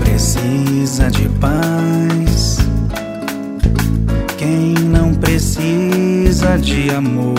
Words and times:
precisa 0.00 1.08
de 1.10 1.28
paz? 1.38 2.58
Quem 4.36 4.74
não 4.74 5.14
precisa 5.14 6.58
de 6.58 6.90
amor? 6.90 7.36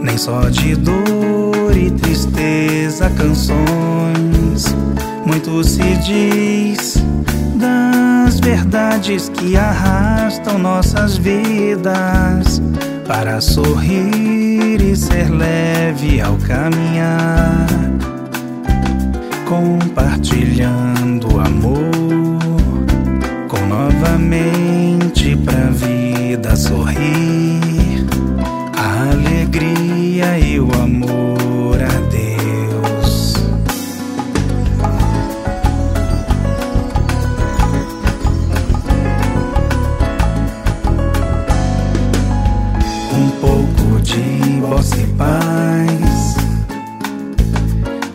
Nem 0.00 0.16
só 0.16 0.48
de 0.48 0.74
dor 0.74 1.76
e 1.76 1.90
tristeza, 1.90 3.10
canções. 3.10 4.74
Muito 5.26 5.62
se 5.64 5.96
diz 5.96 6.94
das 7.56 8.40
verdades 8.40 9.28
que 9.28 9.54
arrastam 9.54 10.58
nossas 10.58 11.18
vidas 11.18 12.62
para 13.06 13.42
sorrir 13.42 14.80
e 14.80 14.96
ser 14.96 15.30
leve 15.30 16.22
ao 16.22 16.36
caminhar, 16.38 17.66
compartilhando 20.26 21.40
amor, 21.40 21.90
com 23.48 23.66
novamente 23.66 25.36
pra 25.36 25.70
vida 25.70 26.56
sorrir, 26.56 28.06
a 28.76 29.10
alegria 29.12 30.38
e 30.38 30.58
o 30.58 30.68
amor 30.82 31.78
a 31.80 32.00
Deus. 32.10 33.34
Um 43.12 43.30
pouco 43.40 44.00
de 44.02 44.60
bossa 44.60 44.96
e 44.96 45.06
paz. 45.08 46.36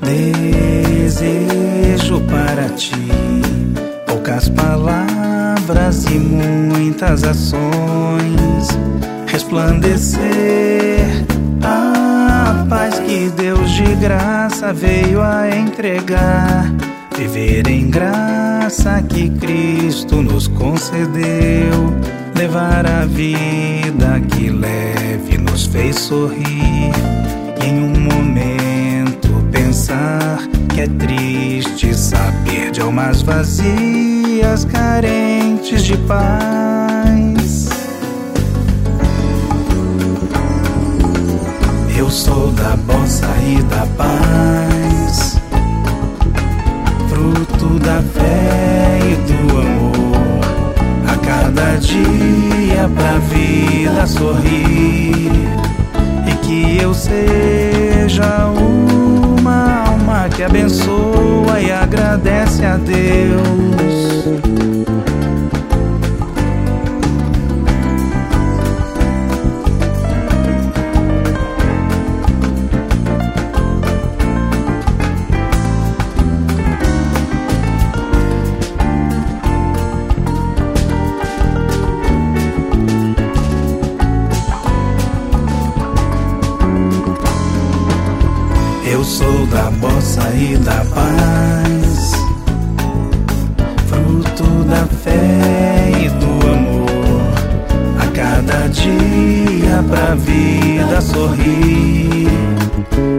Desejo 0.04 1.71
para 2.20 2.68
ti 2.70 2.92
poucas 4.22 4.50
palavras 4.50 6.06
e 6.06 6.20
muitas 6.20 7.24
ações. 7.24 8.68
Resplandecer 9.28 11.26
a 11.64 12.66
paz 12.70 13.00
que 13.00 13.30
Deus 13.30 13.72
de 13.72 13.96
graça 13.96 14.72
veio 14.72 15.22
a 15.22 15.50
entregar. 15.50 16.72
Viver 17.18 17.68
em 17.68 17.90
graça 17.90 19.02
que 19.02 19.30
Cristo 19.30 20.22
nos 20.22 20.48
concedeu. 20.48 21.96
Levar 22.36 22.86
a 22.86 23.06
vida 23.06 24.20
que 24.32 24.50
leve 24.50 25.38
nos 25.38 25.66
fez 25.66 25.96
sorrir. 25.98 26.92
Almas 32.92 33.22
vazias, 33.22 34.66
carentes 34.66 35.82
de 35.84 35.96
paz. 36.00 37.70
Eu 41.98 42.10
sou 42.10 42.52
da 42.52 42.76
bossa 42.76 43.28
e 43.48 43.64
da 43.64 43.88
paz, 43.96 45.40
fruto 47.08 47.80
da 47.80 48.02
fé 48.02 49.00
e 49.06 49.16
do 49.32 49.58
amor. 49.58 50.42
A 51.08 51.18
cada 51.26 51.78
dia 51.78 52.90
pra 52.94 53.18
vida 53.20 54.06
sorrir 54.06 55.32
e 56.28 56.36
que 56.42 56.78
eu 56.82 56.94
seja 56.94 58.26
alma 58.26 58.61
abençoa 60.44 61.60
e 61.60 61.72
agradece 61.72 62.66
a 62.66 62.78
Deus. 62.78 63.91
Eu 88.92 89.06
sou 89.06 89.46
da 89.48 89.72
bossa 89.72 90.22
e 90.36 90.58
da 90.58 90.84
paz, 90.94 92.12
fruto 93.88 94.66
da 94.66 94.86
fé 94.86 95.92
e 95.98 96.10
do 96.10 96.52
amor. 96.52 97.22
A 97.98 98.08
cada 98.08 98.68
dia 98.68 99.82
pra 99.90 100.14
vida 100.16 101.00
sorrir 101.00 102.28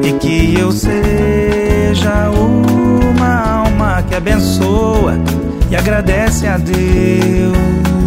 e 0.02 0.12
que 0.20 0.60
eu 0.60 0.70
seja 0.70 2.28
uma 2.28 3.62
alma 3.64 4.02
que 4.02 4.14
abençoa 4.14 5.14
e 5.70 5.74
agradece 5.74 6.46
a 6.46 6.58
Deus. 6.58 8.01